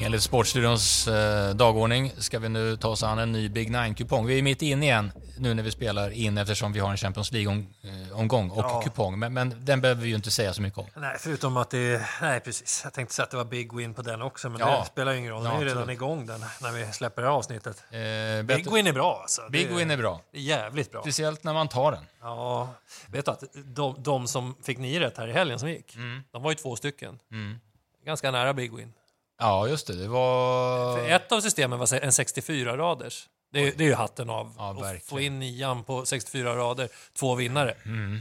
[0.00, 4.26] Enligt Sportstudions eh, dagordning ska vi nu ta oss an en ny Big Nine-kupong.
[4.26, 7.32] Vi är mitt inne igen nu när vi spelar in eftersom vi har en Champions
[7.32, 8.80] League-omgång och Ja.
[8.84, 9.18] kupong.
[9.18, 10.86] Men, men den behöver vi ju inte säga så mycket om.
[10.96, 12.02] Nej, förutom att det...
[12.20, 12.80] Nej, precis.
[12.84, 14.80] Jag tänkte säga att det var big win på den också, men Ja.
[14.80, 15.42] det spelar ju ingen roll.
[15.44, 17.84] Den Ja, är ju redan igång den när vi släpper det här avsnittet.
[17.90, 19.42] Eh, Big win är bra alltså.
[19.50, 20.20] Big det, win är bra.
[20.32, 21.00] Jävligt bra.
[21.00, 22.04] Speciellt när man tar den.
[22.20, 22.68] Ja,
[23.06, 25.96] vet du att de, de som fick nio rätt här i helgen som gick,
[26.32, 27.18] de var ju två stycken.
[27.32, 27.58] Mm.
[28.06, 28.92] Ganska nära big win.
[29.38, 29.94] Ja, just det.
[29.96, 30.96] Det var...
[30.96, 33.28] För ett av systemen var en 64-raders.
[33.52, 34.54] Det, är- det är ju hatten av.
[34.56, 36.88] Ja, att få in nian på 64 rader,
[37.18, 37.74] två vinnare.
[37.84, 38.20] Mm.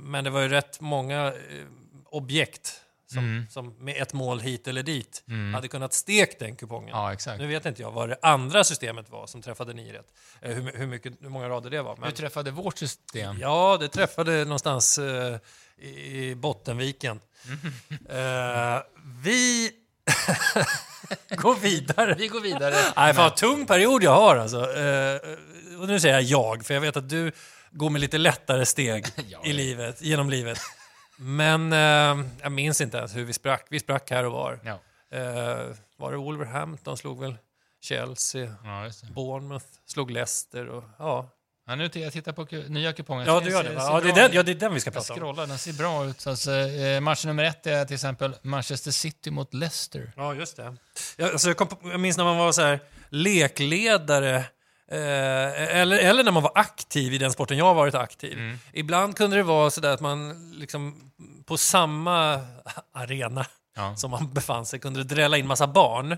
[0.00, 1.32] Men det var ju rätt många eh,
[2.10, 3.46] objekt som, Mm.
[3.50, 6.88] som med ett mål hit eller dit hade kunnat stekt den kupongen.
[7.26, 7.36] Ja.
[7.38, 10.12] Nu vet inte jag vad det andra systemet var som träffade nio rätt.
[10.42, 11.96] Eh, hur, hur, mycket, hur många rader det var.
[11.96, 13.36] Men, träffade vårt system.
[13.40, 15.36] ja, det träffade någonstans eh,
[15.86, 17.20] i Bottenviken.
[18.08, 18.82] Eh,
[19.22, 19.70] vi
[21.36, 22.14] går vidare.
[22.18, 22.74] Vi går vidare.
[22.96, 24.76] Nej, fan vad tung period jag har alltså.
[24.76, 25.20] Eh,
[25.80, 27.32] och nu säger jag jag, för jag vet att du
[27.70, 30.58] går med lite lättare steg Ja, i livet, genom livet.
[31.18, 33.66] Men eh, jag minns inte ens hur vi sprack.
[33.70, 34.60] Vi sprack här och var.
[34.64, 34.78] Ja,
[35.12, 37.36] Eh, var det Wolverhampton slog väl
[37.80, 39.12] Chelsea, ja just det.
[39.12, 41.28] Bournemouth slog Leicester och ja.
[41.66, 43.26] Ja, nu tittar jag tittar på nya kupongen.
[43.26, 43.72] Ja, du gör det.
[43.72, 44.34] Ja, det, är bra den, ut.
[44.34, 45.36] ja, det är den vi ska prata om.
[45.36, 46.26] den ser bra ut.
[46.26, 50.12] Alltså, eh, match nummer ett är till exempel Manchester City mot Leicester.
[50.16, 50.76] Ja, just det.
[51.16, 54.36] Jag, alltså, jag, på, jag minns när man var så här lekledare
[54.90, 58.32] eh, eller, eller när man var aktiv i den sporten jag har varit aktiv.
[58.38, 58.58] Mm.
[58.72, 61.12] Ibland kunde det vara så där att man liksom
[61.46, 62.40] på samma
[62.94, 63.96] arena Ja.
[63.96, 66.16] som man befann sig kunde det drälla in massa barn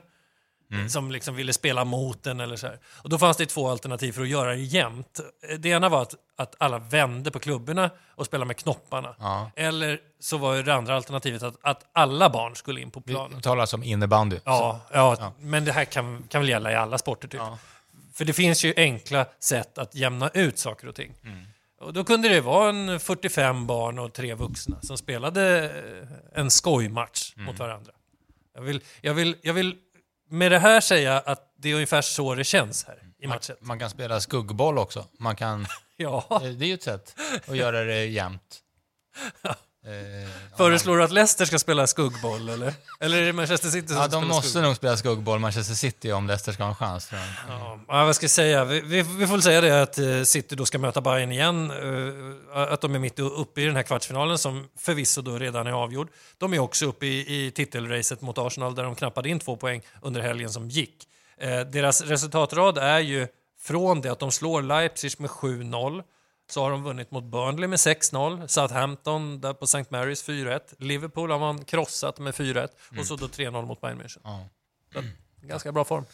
[0.75, 0.89] Mm.
[0.89, 2.79] som liksom ville spela mot den eller så här.
[2.87, 5.21] Och då fanns det två alternativ för att göra det jämnt.
[5.59, 9.15] Det ena var att, att alla vände på klubborna och spelade med knopparna.
[9.19, 9.51] Ja.
[9.57, 13.37] Eller så var det andra alternativet att, att alla barn skulle in på planen.
[13.37, 14.39] Vi talar om innebandy.
[14.45, 17.41] Ja, ja, men det här kan, kan väl gälla i alla sporter typ.
[17.41, 17.59] Ja.
[18.15, 21.13] För det finns ju enkla sätt att jämna ut saker och ting.
[21.25, 21.45] Mm.
[21.81, 25.71] Och då kunde det vara en 45 barn och tre vuxna som spelade
[26.35, 27.47] en skojmatch Mm.
[27.47, 27.93] mot varandra.
[28.55, 29.77] Jag vill, jag, vill, jag vill
[30.35, 33.57] med det här säga att det är ungefär så det känns här i matchen.
[33.61, 35.07] Man kan spela skuggboll också.
[35.19, 36.25] Man kan, Ja.
[36.31, 37.15] eh, det är ju ett sätt
[37.49, 38.61] att göra det jämnt.
[39.87, 40.24] Eh,
[40.57, 42.75] Föreslår du att Leicester ska spela skuggboll eller?
[43.01, 44.63] Eller är det Manchester City som Ja, ska de måste skuggboll?
[44.69, 47.09] nog spela skuggboll, Manchester City, om Leicester ska ha en chans.
[47.13, 47.21] Jag.
[47.49, 48.65] Ja, ja, vad ska jag säga?
[48.65, 51.71] Vi, vi, vi får väl säga det att eh, City då ska möta Bayern igen.
[52.55, 55.73] eh, att de är mitt uppe i den här kvartsfinalen som förvisso då redan är
[55.73, 56.09] avgjord.
[56.39, 59.83] De är också uppe i, i titelracet mot Arsenal där de knappade in två poäng
[60.03, 61.05] under helgen som gick.
[61.41, 63.27] Eh, deras resultatrad är ju
[63.63, 66.03] från det att de slår Leipzig med 7-0
[66.51, 69.79] så har de vunnit mot Burnley med 6-0, Southampton där på St.
[69.79, 72.69] Mary's 4-1, Liverpool har man krossat med 4-1
[72.99, 74.21] och så då 3-0 mot Bayern München.
[74.25, 74.49] Ja.
[75.43, 76.05] Ganska bra form.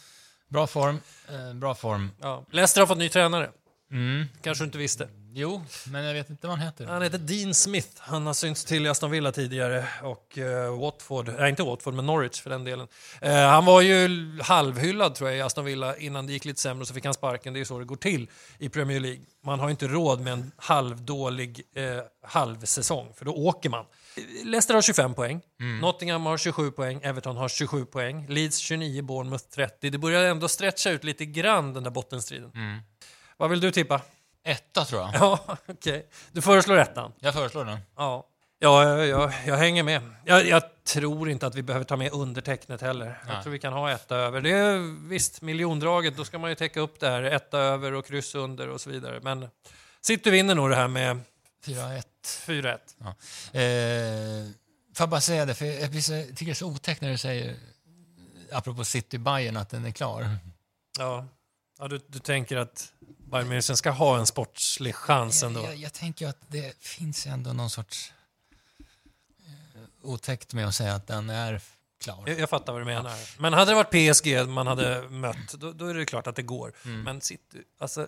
[0.47, 0.99] Bra form.
[1.29, 2.11] Eh, bra form.
[2.21, 2.45] Ja.
[2.51, 3.51] Leicester har fått ny tränare.
[3.91, 4.25] Mm.
[4.41, 5.09] Kanske du inte visste.
[5.33, 5.61] Jo,
[5.91, 6.85] men jag vet inte vad han heter.
[6.85, 7.87] Han heter Dean Smith.
[7.97, 12.05] Han har synts till i Aston Villa tidigare och eh, Watford, nej inte Watford men
[12.05, 12.87] Norwich för den delen.
[13.21, 14.09] Eh, han var ju
[14.41, 17.13] halvhyllad tror jag i Aston Villa innan det gick lite sämre och så fick han
[17.13, 17.53] sparken.
[17.53, 19.21] Det är så det går till i Premier League.
[19.45, 21.83] Man har inte råd med en halvdålig eh,
[22.27, 23.85] halvsäsong för då åker man.
[24.45, 25.41] Leicester har 25 poäng,
[25.81, 29.89] Nottingham har 27 poäng, Everton har 27 poäng, Leeds 29, Bournemouth 30.
[29.89, 32.51] Det börjar ändå stretcha ut lite grann den där bottenstriden.
[33.37, 34.01] Vad vill du tippa?
[34.43, 35.11] Etta, tror jag.
[35.13, 36.07] Ja, okej.
[36.31, 37.13] Du föreslår ettan?
[37.19, 37.79] Jag föreslår den.
[37.95, 38.27] Ja.
[38.63, 40.01] Ja, jag, jag, jag hänger med.
[40.25, 43.05] Jag, jag tror inte att vi behöver ta med undertecknet heller.
[43.25, 43.33] Nej.
[43.35, 44.41] Jag tror vi kan ha etta över.
[44.41, 47.23] Det är visst, miljondraget, då ska man ju täcka upp det här.
[47.23, 49.19] Etta över och kryss under och så vidare.
[49.23, 49.47] Men
[50.01, 51.19] City vinner nog det här med
[51.65, 52.03] 4-1.
[52.45, 52.77] 4-1.
[52.97, 53.07] Ja.
[53.59, 54.51] Eh,
[54.95, 57.01] får jag bara säga det, för jag blir så- jag tycker det är så otäckt
[57.01, 57.55] när du säger,
[58.51, 60.29] apropå City Bayern att den är klar.
[60.99, 61.25] Ja.
[61.79, 62.93] Ja, du, du tänker att
[63.31, 65.59] Bayern München ska ha en sportslig chans ändå?
[65.59, 68.13] Jag, jag, jag tänker att det finns ändå någon sorts
[69.39, 71.61] eh, otäckt med att säga att den är
[72.03, 72.23] klar.
[72.25, 73.41] Jag, jag fattar vad du menar.
[73.41, 76.41] Men hade det varit PSG man hade mött, då, då är det klart att det
[76.41, 76.73] går.
[76.83, 78.07] Men City, alltså...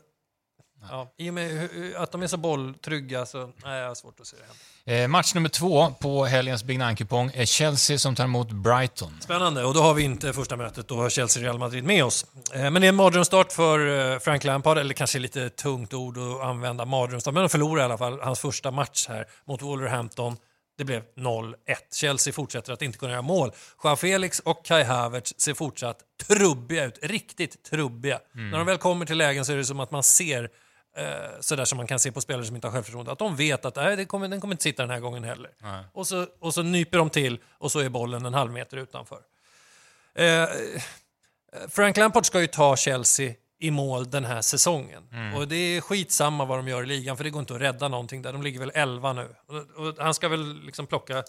[0.90, 4.28] Ja, I och med att de är så bolltrygga så nej, jag har svårt att
[4.28, 5.04] se det hända.
[5.04, 9.18] Eh, match nummer två på helgens Big Nine-kupong är Chelsea som tar emot Brighton.
[9.22, 12.26] Spännande, och då har vi inte första mötet, då har Chelsea-Real Madrid med oss.
[12.54, 16.18] Eh, Men det är en mardrömsstart för eh, Frank Lampard, eller kanske lite tungt ord
[16.18, 20.38] att använda mardrömsstart, men de förlorar i alla fall hans första match här mot Wolverhampton.
[20.78, 21.56] Det blev 0-1.
[21.94, 23.52] Chelsea fortsätter att inte kunna göra mål.
[23.84, 25.98] Jean Felix och Kai Havertz ser fortsatt
[26.28, 28.20] trubbiga ut, riktigt trubbiga.
[28.32, 30.50] När de väl kommer till lägen så är det som att man ser
[30.98, 31.06] eh,
[31.40, 33.12] sådär som man kan se på spelare som inte har självförtroende.
[33.12, 35.52] Att de vet att nej, det kommer, den kommer inte sitta den här gången heller.
[35.62, 35.84] Nej.
[35.94, 39.20] Och så, och så nyper de till och så är bollen en halv meter utanför.
[40.16, 40.48] Eh,
[41.70, 43.34] Frank Lampard ska ju ta Chelsea
[43.64, 45.04] i mål den här säsongen.
[45.12, 45.34] Mm.
[45.36, 47.88] Och det är skitsamma vad de gör i ligan för det går inte att rädda
[47.88, 48.34] någonting där.
[48.34, 49.36] De ligger väl 11 nu.
[49.48, 51.24] Och, och han ska väl liksom plocka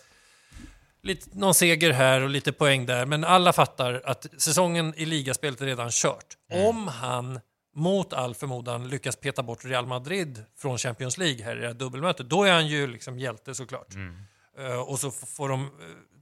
[1.03, 3.07] lite, någon seger här och lite poäng där.
[3.07, 6.27] Men alla fattar att säsongen i ligaspelet är redan kört.
[6.51, 6.67] Mm.
[6.67, 7.41] Om han
[7.75, 11.75] mot all förmodan lyckas peta bort Real Madrid från Champions League här i det här
[11.75, 13.95] dubbelmötet, då är han ju liksom hjälte såklart.
[13.95, 14.17] Mm.
[14.59, 15.69] Eh, och så får de eh,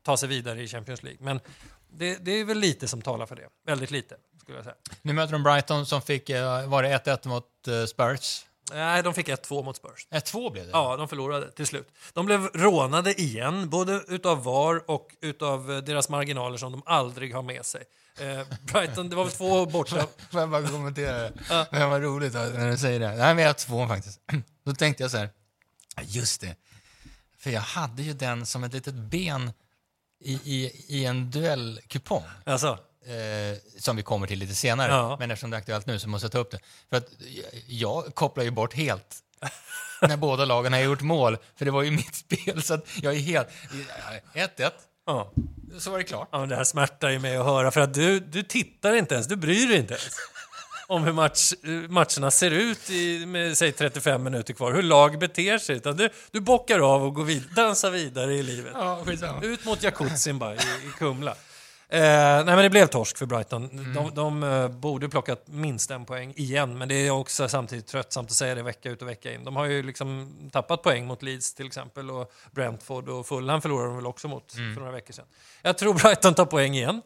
[0.02, 1.24] ta sig vidare i Champions League.
[1.24, 1.40] Men
[1.92, 3.48] det, det är väl lite som talar för det.
[3.66, 4.76] Väldigt lite, skulle jag säga.
[5.02, 8.44] Nu möter de Brighton som fick, eh, var det 1-1 mot eh, Spurs?
[8.72, 10.06] Nej, de fick 1-2 mot Spurs.
[10.10, 10.70] 1-2 blev det?
[10.72, 11.88] Ja, de förlorade till slut.
[12.12, 17.34] De blev rånade igen, både utav VAR och utav eh, deras marginaler som de aldrig
[17.34, 17.82] har med sig.
[18.18, 20.06] Eh, Brighton, det var väl två borta...
[20.30, 21.32] Får jag bara kommentera det?
[21.70, 23.16] Det var roligt när du säger det.
[23.16, 24.20] Men jag har två faktiskt.
[24.64, 25.30] Då tänkte jag så här,
[26.02, 26.56] just det.
[27.38, 29.52] För jag hade ju den som ett litet ben
[30.24, 32.22] i, i, i en duellkupong.
[32.44, 34.92] Alltså, Eh, som vi kommer till lite senare.
[34.92, 35.16] Ja.
[35.20, 36.58] Men eftersom det är aktuellt nu så måste jag ta upp det.
[36.90, 37.08] För att
[37.66, 39.16] jag, kopplar ju bort helt
[40.00, 41.36] när båda lagen har gjort mål.
[41.56, 42.62] För det var ju mitt spel.
[42.62, 43.48] Så att jag är helt...
[44.34, 44.70] 1-1,
[45.06, 45.32] ja.
[45.78, 46.28] så var det klart.
[46.32, 49.26] ja det här smärtar ju mig att höra för att du, du tittar inte ens,
[49.26, 50.16] du bryr dig inte ens
[50.92, 51.52] om hur match,
[51.88, 55.76] matcherna ser ut i, med säg 35 minuter kvar, hur lag beter sig.
[55.76, 58.72] Utan du, du bockar av och går vid, dansar vidare i livet.
[58.74, 59.04] Ja.
[59.42, 61.30] Ut mot jacuzzin bara i, i Kumla.
[61.88, 63.92] Eh, nej men det blev torsk för Brighton.
[63.94, 68.30] De, de eh, borde plockat minst en poäng igen, men det är också samtidigt tröttsamt
[68.30, 69.44] att säga det vecka ut och vecka in.
[69.44, 73.88] De har ju liksom tappat poäng mot Leeds till exempel och Brentford och Fulham förlorade
[73.88, 75.26] de väl också mot för några veckor sedan.
[75.62, 77.02] Jag tror Brighton tar poäng igen.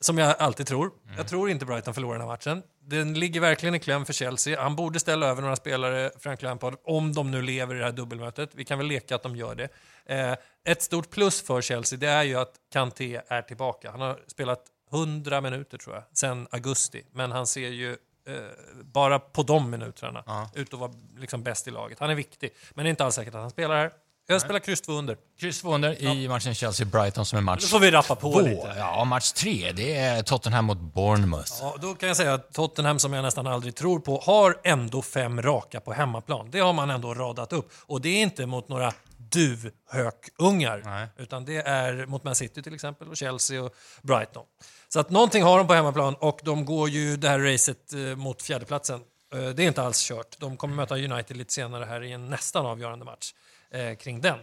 [0.00, 0.90] Som jag alltid tror.
[1.16, 2.62] Jag tror inte Brighton förlorar den här matchen.
[2.88, 4.62] Den ligger verkligen i kläm för Chelsea.
[4.62, 7.92] Han borde ställa över några spelare, Frank Lampard, om de nu lever i det här
[7.92, 8.50] dubbelmötet.
[8.54, 9.68] Vi kan väl leka att de gör det.
[10.06, 10.34] Eh,
[10.64, 13.90] ett stort plus för Chelsea det är ju att Kanté är tillbaka.
[13.90, 14.62] Han har spelat
[14.92, 17.02] 100 minuter tror jag, sen augusti.
[17.12, 17.90] Men han ser ju
[18.26, 18.34] eh,
[18.82, 20.50] bara på de minuterna Ja.
[20.54, 21.98] ut att vara liksom bäst i laget.
[21.98, 23.90] Han är viktig, men det är inte alls säkert att han spelar här.
[24.28, 25.16] Jag spelar kryss 2 under.
[25.40, 28.40] Kryss 200 i matchen Chelsea-Brighton som är match Då får vi rappa på två.
[28.40, 28.74] lite.
[28.78, 31.52] Ja, match tre, det är Tottenham mot Bournemouth.
[31.60, 35.02] Ja, då kan jag säga att Tottenham, som jag nästan aldrig tror på, har ändå
[35.02, 36.50] fem raka på hemmaplan.
[36.50, 37.72] Det har man ändå radat upp.
[37.78, 41.08] Och det är inte mot några duvhökungar, Nej.
[41.16, 44.44] utan det är mot Man City till exempel, och Chelsea och Brighton.
[44.88, 47.98] Så att någonting har de på hemmaplan och de går ju det här racet eh,
[48.16, 49.00] mot fjärdeplatsen.
[49.34, 50.36] Eh, det är inte alls kört.
[50.38, 53.32] De kommer möta United lite senare här i en nästan avgörande match
[53.70, 54.38] eh, kring den.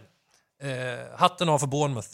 [0.62, 2.08] Eh, hatten av för Bournemouth.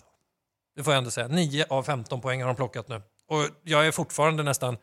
[0.77, 1.29] Det får jag ändå säga.
[1.29, 3.03] 9 av 15 poäng har de plockat nu.
[3.29, 4.77] Och jag är fortfarande nästan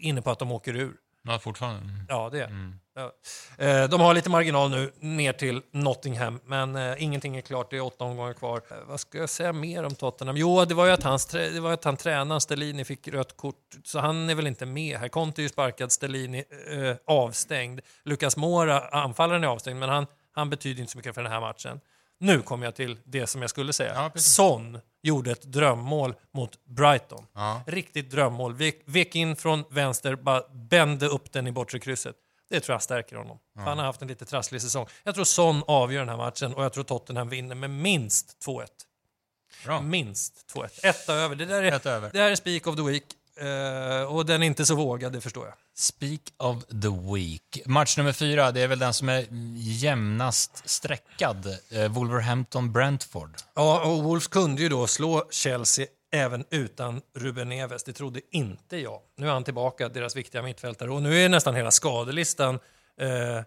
[0.00, 0.92] inne på att de åker ur.
[1.22, 1.80] Ja, fortfarande.
[1.82, 2.06] Mm.
[2.08, 2.74] Ja, det är Mm.
[2.94, 3.12] ja.
[3.64, 7.70] eh, De har lite marginal nu ner till Nottingham, men eh, ingenting är klart.
[7.70, 8.60] Det är åtta omgångar kvar.
[8.70, 10.36] Eh, vad ska jag säga mer om Tottenham?
[10.36, 13.74] Jo, det var ju att, hans, det var att han tränaren, Stellini, fick rött kort,
[13.84, 15.08] så han är väl inte med här.
[15.08, 17.80] Conte är ju sparkad, Stellini eh, avstängd.
[18.04, 20.06] Lucas Mora, anfallaren, är avstängd, men han,
[20.36, 21.80] han betyder inte så mycket för den här matchen.
[22.18, 23.94] Nu kommer jag till det som jag skulle säga.
[23.94, 24.20] Ja.
[24.20, 27.26] Son gjorde ett drömmål mot Brighton.
[27.34, 27.62] Ja.
[27.66, 28.54] Riktigt drömmål.
[28.54, 32.16] Vek, vek in från vänster, bara bände upp den i bortre krysset.
[32.50, 33.38] Det tror jag stärker honom.
[33.54, 34.86] För Han har haft en lite trasslig säsong.
[35.04, 38.66] Jag tror Son avgör den här matchen och jag tror Tottenham vinner med minst 2-1.
[39.64, 39.80] Bra.
[39.80, 40.68] Minst 2-1.
[40.82, 41.36] Etta över.
[41.36, 42.10] Det där är, Ett över.
[42.12, 43.04] det här är speak of the week.
[43.40, 45.54] Eh, och den är inte så vågad, det förstår jag.
[45.76, 47.62] Speak of the week.
[47.66, 49.26] Match nummer fyra, det är väl den som är
[49.56, 51.46] jämnast streckad.
[51.46, 53.30] Eh, Wolverhampton-Brentford.
[53.54, 57.84] Ja, och Wolves kunde ju då slå Chelsea även utan Ruben Neves.
[57.84, 59.00] Det trodde inte jag.
[59.16, 60.90] Nu är han tillbaka, deras viktiga mittfältare.
[60.90, 62.54] Och nu är nästan hela skadelistan
[63.00, 63.42] eh,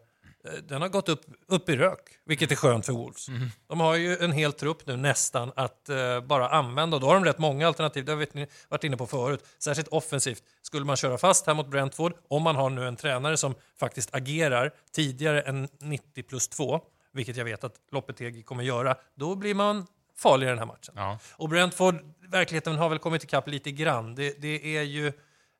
[0.63, 3.27] den har gått upp, upp i rök, vilket är skönt för Wolves.
[3.67, 6.96] De har ju en hel trupp nu nästan att eh, bara använda.
[6.98, 9.46] Och då har de rätt många alternativ, det har vi varit inne på förut.
[9.60, 10.43] Särskilt offensivt.
[10.62, 14.15] Skulle man köra fast här mot Brentford, om man har nu en tränare som faktiskt
[14.15, 16.81] agerar tidigare än 90 plus 2,
[17.13, 20.93] vilket jag vet att Lopetegui kommer göra, då blir man farlig i den här matchen.
[20.96, 21.19] Ja.
[21.31, 21.96] Och Brentford,
[22.29, 24.15] verkligheten har väl kommit ikapp lite grann.
[24.15, 25.08] Det, det är ju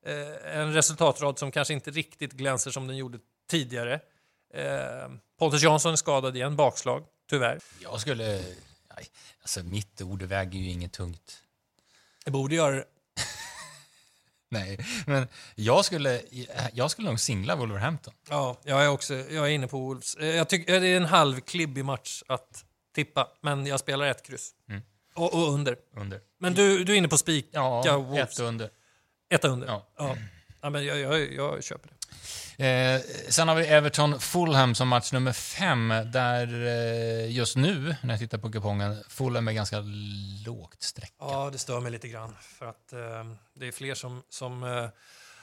[0.06, 3.20] eh, en resultatrad som kanske inte riktigt glänser som den gjorde
[3.50, 4.00] tidigare.
[4.54, 7.60] Eh, Pontus Jansson är skadad igen, bakslag, tyvärr.
[7.80, 8.26] Jag skulle...
[8.96, 9.06] Nej,
[9.42, 11.44] alltså mitt ord väger ju inget tungt.
[12.26, 12.86] Det borde göra det.
[14.50, 16.22] Nej, men jag skulle,
[16.74, 18.14] jag skulle nog singla Wolverhampton.
[18.30, 20.16] Ja, jag är också jag är inne på Wolves.
[20.16, 22.66] Eh, Jag tycker det är en halv klibbig match att
[22.96, 24.52] tippa, men jag spelar ett kryss.
[24.70, 24.82] Mm.
[25.14, 25.78] Och, och under.
[25.96, 26.22] Under.
[26.40, 28.34] Men du, du är inne på spika Ja, Wolves.
[28.34, 28.70] ett under.
[29.30, 29.68] Ett under.
[29.68, 29.88] Ja.
[29.98, 30.18] Ja.
[30.62, 31.96] Ja, men jag, jag, jag köper det.
[32.60, 38.20] Eh, sen har vi Everton-Fulham som match nummer fem, där eh, just nu, när jag
[38.20, 39.80] tittar på kupongen, Fulham är ganska
[40.46, 41.14] lågt streck.
[41.20, 42.36] Ja, det stör mig lite grann.
[42.42, 43.00] För att eh,
[43.54, 44.90] det är fler som, som eh,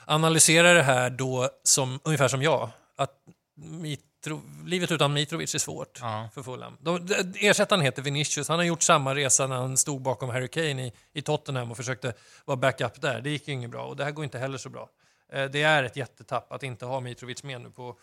[0.05, 2.69] analyserar det här då som, ungefär som jag.
[2.97, 3.11] Att
[3.55, 6.29] Mitro, livet utan Mitrovic är svårt Ja.
[6.33, 6.77] för Fulham.
[6.81, 8.47] De, ersättaren heter Vinicius.
[8.49, 11.77] Han har gjort samma resa när han stod bakom Harry Kane i, i Tottenham och
[11.77, 12.13] försökte
[12.45, 13.21] vara backup där.
[13.21, 14.89] Det gick ju inget bra och det här går inte heller så bra.
[15.31, 17.97] Eh, det är ett jättetapp att inte ha Mitrovic med nu på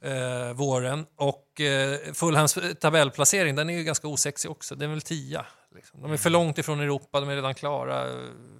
[0.00, 1.06] eh, våren.
[1.16, 4.74] Och eh, Fulhams tabellplacering den är ju ganska osexig också.
[4.74, 5.46] Den är väl tia.
[5.74, 6.02] Liksom.
[6.02, 8.14] De är för långt ifrån Europa, de är redan klara eh,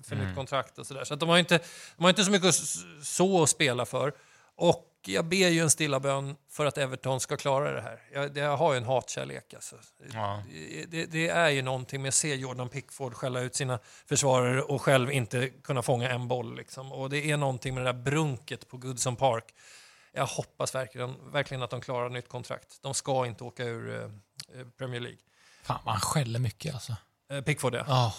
[0.08, 1.04] för nytt kontrakt och sådär.
[1.04, 1.58] Så att de, har inte,
[1.96, 2.54] de har inte så mycket
[3.02, 4.12] så att spela för.
[4.56, 8.02] Och jag ber ju en stilla bön för att Everton ska klara det här.
[8.12, 9.76] Jag, jag har ju en hatkärlek alltså.
[10.12, 10.43] Ja.
[10.88, 14.83] Det, det är ju någonting med att se Jordan Pickford skälla ut sina försvarare och
[14.83, 16.57] själv inte kunna fånga en boll.
[16.57, 16.93] Liksom.
[16.93, 19.45] Och det är någonting med det där brunket på Goodson Park.
[20.12, 22.83] Jag hoppas verkligen, verkligen att de klarar nytt kontrakt.
[22.83, 24.02] De ska inte åka ur eh,
[24.61, 25.19] eh, Premier League.
[25.62, 26.97] Fan, man skäller mycket alltså.
[27.31, 27.85] Eh, Pickford ja.
[27.88, 28.14] Ja.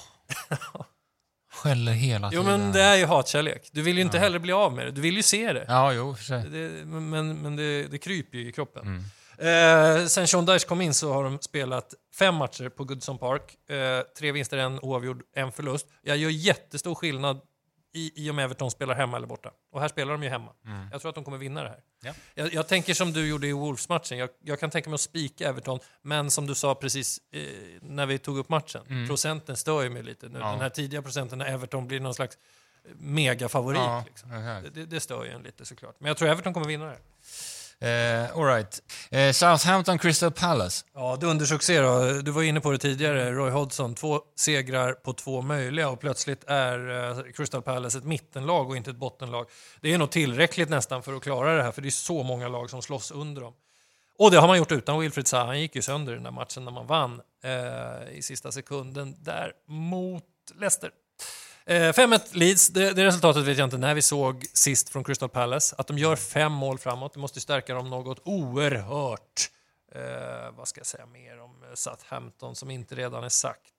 [1.52, 2.62] skäller hela Jo tiden.
[2.62, 3.70] men det är ju hatkärlek.
[3.72, 4.92] Du vill ju inte heller bli av med det.
[4.92, 5.66] Du vill ju se det.
[5.68, 6.44] Ja, jo, för sig.
[6.50, 8.84] det men men det, det kryper ju i kroppen.
[8.88, 9.04] Mm.
[9.42, 13.70] Eh, sen Sean Dyche kom in så har de spelat fem matcher på Goodson Park.
[13.70, 15.88] Eh, tre vinster, en oavgjord, en förlust.
[16.04, 17.42] Jag gör jättestor skillnad
[17.94, 19.52] i, i om Everton spelar hemma eller borta.
[19.72, 20.52] Och här spelar de ju hemma.
[20.92, 21.80] Jag tror att de kommer vinna det här.
[22.02, 22.14] Ja.
[22.36, 24.18] Jag, jag tänker som du gjorde i Wolves-matchen.
[24.18, 27.42] Jag, jag kan tänka mig att spika Everton, men som du sa precis eh,
[27.82, 29.08] när vi tog upp matchen.
[29.08, 30.40] Procenten stör ju mig lite nu.
[30.40, 30.52] Ja.
[30.52, 32.38] Den här tidiga procenten när Everton blir någon slags
[32.94, 33.80] megafavorit.
[33.80, 34.30] Ja, Liksom.
[34.74, 35.96] Det, det stör ju en lite såklart.
[36.00, 37.00] Men jag tror Everton kommer vinna det här.
[37.82, 38.84] Eh, all right.
[39.12, 40.86] Eh, Southampton Crystal Palace.
[40.94, 42.22] Ja, dundersuccé då.
[42.22, 43.32] Du var inne på det tidigare.
[43.32, 48.70] Roy Hodgson, två segrar på två möjliga och plötsligt är eh, Crystal Palace ett mittenlag
[48.70, 49.46] och inte ett bottenlag.
[49.82, 52.48] Det är nog tillräckligt nästan för att klara det här, för det är så många
[52.48, 53.54] lag som slåss under dem.
[54.18, 55.46] Och det har man gjort utan Wilfried Zaha.
[55.46, 59.16] Han gick ju sönder i den där matchen när man vann eh, i sista sekunden
[59.20, 60.24] där mot
[60.56, 60.92] Leicester.
[61.70, 65.30] Eh, 5-1 Leeds, det, det resultatet vet jag inte när vi såg sist från Crystal
[65.30, 65.76] Palace.
[65.78, 69.50] Att de gör fem mål framåt, det måste stärka dem något oerhört.
[69.96, 73.74] Eh, vad ska jag säga mer om eh, Southampton som inte redan är sagt?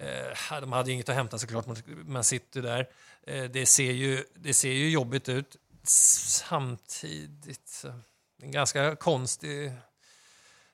[0.00, 2.88] Eh, de hade ju inget att hämta såklart mot Man City där.
[3.26, 5.56] Eh, det, ser ju, det ser ju jobbigt ut.
[5.82, 7.88] Samtidigt, så,
[8.42, 9.72] en ganska konstig...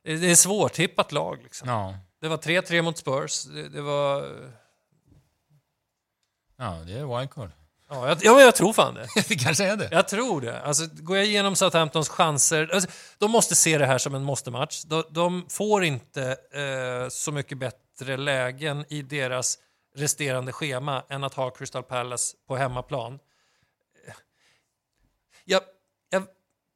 [0.03, 1.43] Det är svårtippat lag.
[1.43, 1.69] Liksom.
[1.69, 1.99] Ja.
[2.21, 3.45] Det var 3-3 mot Spurs.
[3.45, 4.51] Det, det var...
[6.61, 7.51] ja, det är wildcard.
[7.91, 9.09] Ja, jag, ja, jag tror fan det.
[9.29, 9.89] det kanske är det.
[9.93, 10.61] Jag tror det.
[10.61, 12.71] Alltså, går jag igenom Southamptons chanser...
[12.75, 14.83] Alltså, de måste se det här som en måste-match.
[14.83, 19.59] De, de får inte eh, så mycket bättre lägen i deras
[19.97, 23.19] resterande schema än att ha Crystal Palace på hemmaplan.
[24.07, 24.15] Eh,
[25.45, 25.63] Jag,
[26.11, 26.23] jag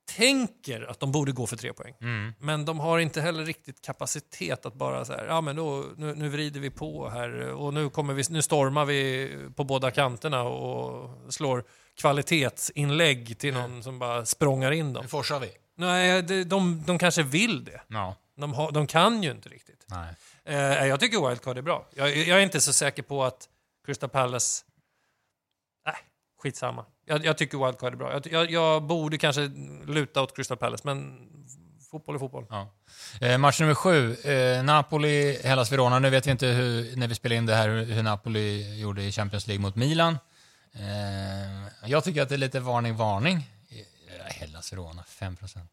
[0.07, 1.95] tänker att de borde gå för tre poäng.
[2.39, 6.15] Men de har inte heller riktigt kapacitet att bara så här, ja men då, nu,
[6.15, 10.43] nu vrider vi på här och nu, kommer vi, nu stormar vi på båda kanterna
[10.43, 15.03] och slår kvalitetsinlägg till någon som bara språngar in dem.
[15.03, 15.51] Nu forsar vi.
[15.77, 17.81] Nej, de, de, de kanske vill det.
[17.89, 18.17] Ja.
[18.37, 19.87] De, har, de kan ju inte riktigt.
[19.87, 20.15] Nej.
[20.45, 21.89] Eh, jag tycker wildcard är bra.
[21.95, 23.49] Jag, jag är inte så säker på att
[23.87, 24.65] Crystal Palace...
[25.87, 25.97] Nej,
[26.43, 26.85] skitsamma.
[27.07, 28.13] Jag, jag tycker wildcard är bra.
[28.13, 29.51] Jag, jag, jag borde kanske
[29.87, 31.29] luta åt Crystal Palace, men
[31.91, 32.47] fotboll är fotboll.
[32.51, 32.71] Ja.
[33.21, 34.15] Eh, match nummer sju.
[34.15, 35.99] Eh, Napoli, Hellas Verona.
[35.99, 39.03] Nu vet vi inte hur, när vi spelar in det här hur, hur Napoli gjorde
[39.03, 40.19] i Champions League mot Milan.
[40.75, 43.37] Eh, jag tycker att det är lite varning, varning.
[43.37, 45.71] Eh, Hellas Verona, 5 procent.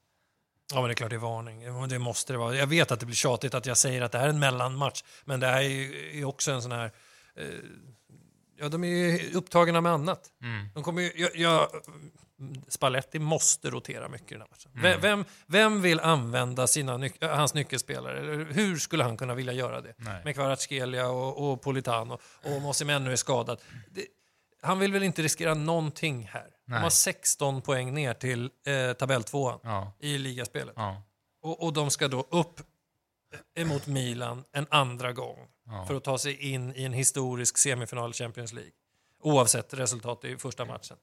[0.73, 1.87] Ja, men det är klart det är varning.
[1.89, 2.55] Det måste det vara.
[2.55, 5.03] Jag vet att det blir tjatigt att jag säger att det här är en mellanmatch,
[5.25, 6.91] men det här är ju också en sån här...
[7.35, 7.45] Eh,
[8.61, 10.29] ja, de är ju upptagna med annat.
[10.73, 11.67] De kommer ju, jag, jag,
[12.67, 14.71] Spalletti måste rotera mycket i den här matchen.
[14.73, 18.45] Vem, vem, vem vill använda sina nyc- hans nyckelspelare?
[18.51, 19.93] Hur skulle han kunna vilja göra det?
[19.97, 20.21] Nej.
[20.23, 23.61] Med Kvaratskhelia och, och Politano och om Osimhen nu är skadad.
[23.91, 24.05] Det,
[24.61, 26.47] han vill väl inte riskera någonting här?
[26.65, 26.81] De Nej.
[26.81, 29.93] har 16 poäng ner till eh, tabelltvåan Ja.
[29.99, 30.73] i ligaspelet.
[30.77, 31.01] Ja.
[31.43, 32.61] Och, och de ska då upp
[33.59, 35.85] emot Milan en andra gång Ja.
[35.87, 38.71] för att ta sig in i en historisk semifinal i Champions League.
[39.23, 40.97] Oavsett resultat i första matchen.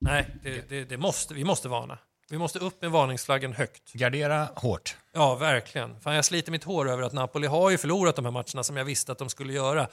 [0.00, 1.98] Nej, det, det, det måste, vi måste varna.
[2.30, 3.92] Vi måste upp med varningsflaggen högt.
[3.92, 4.96] Gardera hårt.
[5.12, 6.00] Ja, verkligen.
[6.00, 8.76] Fan, jag sliter mitt hår över att Napoli har ju förlorat de här matcherna som
[8.76, 9.88] jag visste att de skulle göra.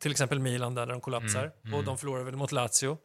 [0.00, 2.98] Till exempel Milan där de kollapsar och de förlorar väl mot Lazio.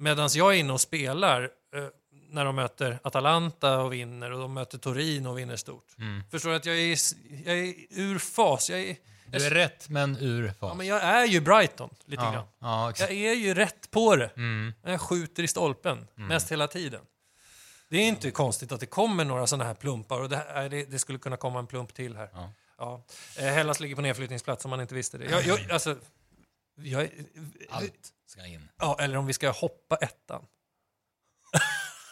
[0.00, 1.84] Medan jag är inne och spelar eh,
[2.30, 5.86] när de möter Atalanta och vinner och de möter Torino och vinner stort.
[6.30, 6.98] Förstår du att jag är,
[7.44, 8.70] jag är ur fas?
[8.70, 10.56] Jag är, Du är rätt, men ur fas.
[10.60, 12.32] ja, men jag är ju Brighton lite ja.
[12.32, 12.46] grann.
[12.58, 12.92] Ja.
[12.98, 14.30] Jag är ju rätt på det.
[14.36, 14.72] Mm.
[14.82, 17.00] Jag skjuter i stolpen mest hela tiden.
[17.88, 20.84] Det är inte konstigt att det kommer några sådana här plumpar och det, här, det,
[20.84, 22.30] det skulle kunna komma en plump till här.
[22.32, 22.52] Ja.
[22.78, 23.04] Ja.
[23.38, 25.24] Eh, Hellas ligger på nedflyttningsplats om man inte visste det.
[25.24, 25.96] Jag, jag, alltså,
[26.74, 27.08] jag,
[27.70, 28.68] Allt ska in.
[28.78, 30.46] ja, eller om vi ska hoppa ettan.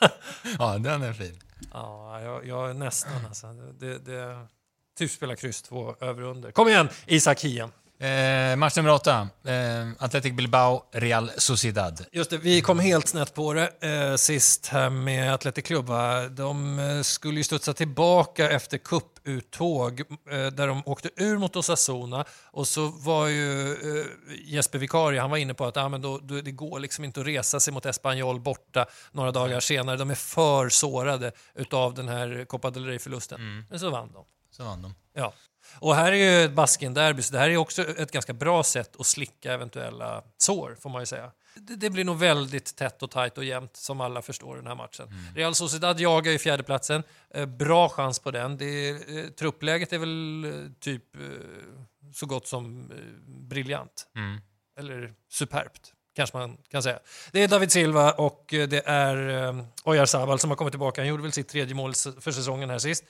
[0.58, 1.40] Ja, den är fin.
[1.72, 3.52] Ja, jag, jag är nästan alltså.
[3.52, 4.46] Det, det,
[4.98, 6.52] typ spela kryss två över under.
[6.52, 7.72] Kom igen, Isak Hien.
[8.00, 9.28] Eh, match nummer åtta.
[9.44, 12.04] Eh, Athletic Bilbao, Real Sociedad.
[12.12, 15.86] Just det, vi kom helt snett på det eh, sist här med Atletic Club.
[16.30, 22.24] De eh, skulle ju studsa tillbaka efter cuputtåg eh, där de åkte ur mot Osasuna
[22.44, 24.06] och så var ju eh,
[24.44, 27.20] Jesper Vikarie, han var inne på att ah, men då, då, det går liksom inte
[27.20, 29.96] att resa sig mot Espanyol borta några dagar senare.
[29.96, 33.64] De är för sårade utav den här Copa del Rey-förlusten.
[33.70, 34.24] Men så vann de.
[34.50, 34.94] Så vann de.
[35.14, 35.32] Ja.
[35.80, 38.96] Och här är ju ett Basken-derby, så det här är också ett ganska bra sätt
[38.98, 41.30] att slicka eventuella sår, får man ju säga.
[41.54, 44.74] Det, det blir nog väldigt tätt och tajt och jämnt, som alla förstår den här
[44.74, 45.08] matchen.
[45.36, 47.02] Real Sociedad jagar ju fjärdeplatsen.
[47.34, 48.56] Eh, bra chans på den.
[48.58, 51.20] Det, är- eh, truppläget är väl eh, typ eh,
[52.14, 52.96] så gott som eh,
[53.48, 54.06] briljant.
[54.16, 54.40] Mm.
[54.78, 56.98] Eller superbt, kanske man kan säga.
[57.32, 61.00] Det är David Silva och eh, det är eh, Oyarzabal som har kommit tillbaka.
[61.00, 63.04] Han gjorde väl sitt tredje mål för säsongen här sist.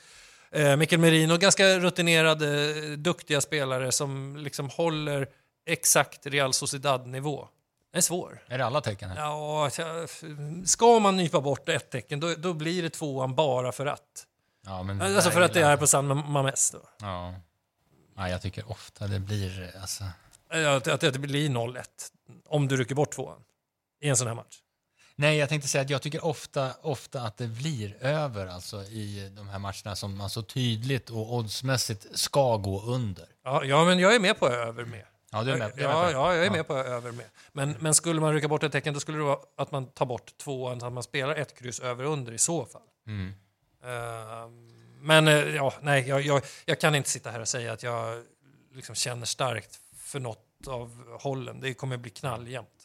[0.51, 5.29] Eh, Mikkel Merino, ganska rutinerade, eh, duktiga spelare som liksom håller
[5.67, 7.49] exakt Real Sociedad-nivå.
[7.93, 8.43] Det är svår.
[8.47, 9.17] Är det alla tecken här?
[9.21, 10.07] Ja, tja,
[10.65, 14.27] ska man nypa bort ett tecken, då, då blir det tvåan bara för att.
[14.67, 16.71] Ja, men Alltså för att det är på San Mames.
[16.71, 16.81] Då.
[17.01, 17.35] Ja.
[18.17, 19.73] ja, jag tycker ofta det blir...
[19.81, 20.05] Alltså,
[20.49, 21.83] Att, att det blir 0-1
[22.47, 23.43] om du rycker bort tvåan
[24.01, 24.59] i en sån här match.
[25.19, 29.33] Nej, jag tänkte säga att jag tycker ofta, ofta att det blir över alltså, i
[29.37, 33.27] de här matcherna som man så tydligt och oddsmässigt ska gå under.
[33.45, 35.05] Ja, ja, men jag är med på över med.
[35.31, 37.27] Ja, du är med, du är med ja, ja, jag är med på över med.
[37.53, 40.07] Men, men skulle man rycka bort ett tecken då skulle det vara att man tar
[40.07, 42.83] bort tvåan så att man spelar ett kryss över under i så fall.
[43.07, 43.35] Mm.
[43.85, 44.69] Ehm,
[45.01, 48.25] men eh, ja, nej, jag, jag, jag kan inte sitta här och säga att jag
[48.73, 51.61] liksom känner starkt för något av hållen.
[51.61, 52.78] Det kommer bli knalljämnt.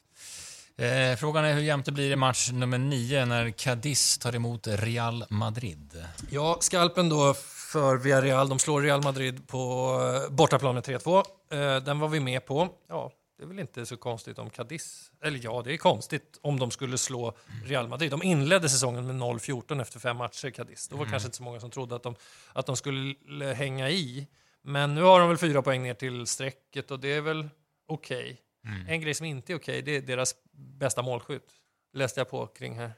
[0.77, 4.67] Eh, frågan är hur jämnt det blir i match nummer nio när Cadiz tar emot
[4.67, 6.05] Real Madrid.
[6.29, 7.33] Ja, skalpen då
[7.73, 8.49] för Villarreal.
[8.49, 9.91] De slår Real Madrid på
[10.27, 11.17] eh, bortaplanen 3-2.
[11.51, 12.69] Eh, Den var vi med på.
[12.89, 15.11] Ja, det är väl inte så konstigt om Cadiz...
[15.23, 18.11] Eller ja, det är konstigt om de skulle slå Real Madrid.
[18.11, 20.87] De inledde säsongen med 0-14 efter fem matcher, Cadiz.
[20.87, 22.15] Då var kanske inte så många som trodde att de,
[22.53, 24.27] att de skulle hänga i.
[24.63, 27.49] Men nu har de väl fyra poäng ner till strecket och det är väl
[27.87, 28.39] okej.
[28.87, 31.51] En grej som inte är okej, det är deras bästa målskytt.
[31.93, 32.93] Läste jag på kring här.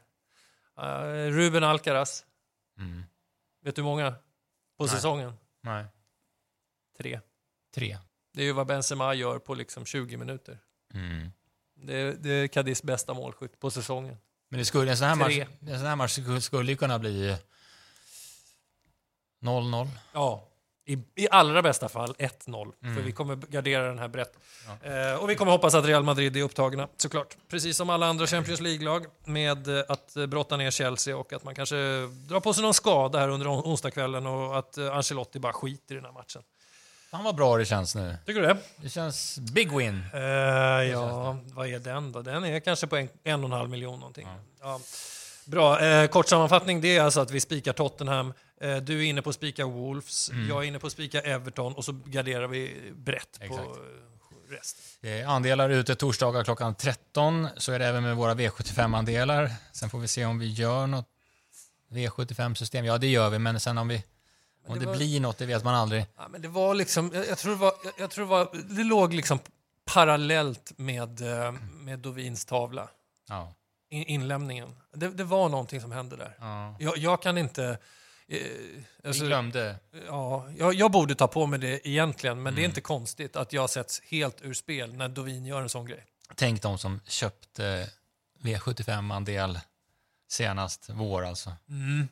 [0.78, 2.25] Eh, Ruben Alcaraz.
[2.78, 3.04] Mm.
[3.62, 4.12] Vet du hur många
[4.78, 4.89] på Nej.
[4.95, 5.34] säsongen?
[5.62, 5.86] Nej.
[6.97, 7.19] Tre.
[7.75, 7.97] Tre.
[8.34, 10.60] Det är ju vad Benzema gör på liksom 20 minuter.
[10.93, 11.32] Mm.
[11.75, 14.17] Det är, det är Cadiz bästa målskytt på säsongen.
[14.49, 16.99] Men det skulle, en, sån här match, en sån här match skulle- skulle ju kunna
[16.99, 17.38] bli
[19.41, 19.88] 0-0.
[20.13, 20.47] Ja.
[20.88, 24.34] I, I allra bästa fall 1-0, för vi kommer gardera den här brett.
[24.84, 27.38] Eh, och vi kommer hoppas att Real Madrid är upptagna, såklart.
[27.50, 31.43] Precis som alla andra Champions League-lag, med eh, att eh, brotta ner Chelsea och att
[31.43, 31.76] man kanske
[32.28, 35.95] drar på sig någon skada här under on- onsdagskvällen och att eh, Ancelotti bara skiter
[35.95, 36.41] i den här matchen.
[37.12, 38.17] Fan vad bra det känns nu.
[38.26, 38.58] Tycker du det?
[38.78, 40.04] Det känns big win.
[40.13, 40.21] Eh,
[40.91, 42.21] ja, vad är den då?
[42.21, 44.28] Den är kanske på en, en och en halv miljon någonting.
[44.62, 44.80] Ja.
[45.45, 48.34] Bra, eh, kort sammanfattning det är alltså att vi spikar Tottenham,
[48.84, 51.86] du är inne på att spika Wolves, jag är inne på att spika Everton och
[51.86, 53.63] så garderar vi brett Exakt.
[53.63, 55.10] på eh, resten.
[55.12, 57.48] Eh, Andelar ute torsdagar klockan 13.
[57.58, 59.52] Så är det även med våra V75-andelar.
[59.74, 61.08] Sen får vi se om vi gör något
[61.89, 62.86] V75-system.
[62.86, 64.04] Ja, det gör vi, men sen om, vi,
[64.68, 66.06] om det det, var- blir något, det vet man aldrig.
[66.18, 68.50] Ja, men det var liksom, jag, jag tror det var, jag, jag tror det var,
[68.76, 69.39] det låg liksom
[69.86, 72.89] parallellt med, eh, med Dovins tavla,
[73.30, 73.54] Ja.
[73.89, 74.76] in, inlämningen.
[74.94, 76.36] Det, det var någonting som hände där.
[76.39, 76.76] ja.
[76.80, 77.78] Jag, jag kan inte...
[78.28, 79.76] Eh, Vi alltså- glömde.
[80.08, 82.64] Ja, jag, jag borde ta på mig det egentligen, men det Mm.
[82.64, 86.06] är inte konstigt att jag sätts helt ur spel när Dovin gör en sån grej.
[86.36, 87.90] Tänk de som köpte
[88.44, 89.60] V75-andel
[90.28, 91.54] senast vår alltså.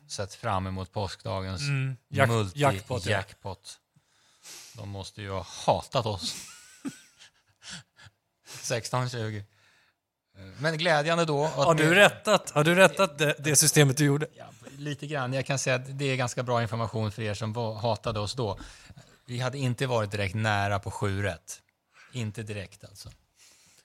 [0.08, 1.96] Sett fram emot påskdagens Mm.
[2.08, 3.06] Jack- multi-jackpot.
[3.08, 4.00] jackpot, ja.
[4.82, 6.34] De måste ju ha hatat oss.
[8.62, 9.44] 16-20.
[10.58, 11.44] Men glädjande då.
[11.44, 14.26] att Har du med- rättat, har du rättat det, det systemet du gjorde?
[14.36, 14.44] Ja,
[14.78, 15.32] lite grann.
[15.32, 18.34] Jag kan säga att det är ganska bra information för er som var, hatade oss
[18.34, 18.58] då.
[19.26, 21.62] Vi hade inte varit direkt nära på sju rätt.
[22.12, 23.10] Inte direkt alltså.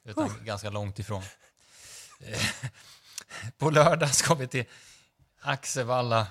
[0.03, 1.23] Utan ganska långt ifrån.
[2.19, 2.41] Eh,
[3.57, 4.65] på lördag ska vi till
[5.41, 6.27] Axevalla.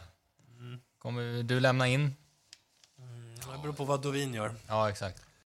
[0.99, 2.15] Kommer du lämna in?
[3.53, 4.55] Det beror på vad Dovin gör.
[4.67, 5.23] Ja, exakt.